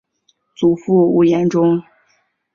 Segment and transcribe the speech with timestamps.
[0.55, 1.83] 祖父吴彦忠。